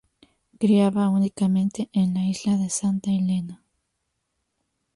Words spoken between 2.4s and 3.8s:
de Santa Elena.